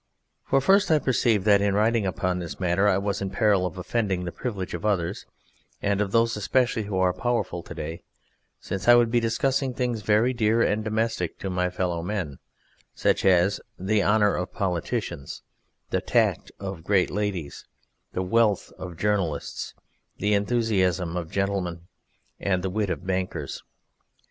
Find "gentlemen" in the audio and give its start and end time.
21.29-21.81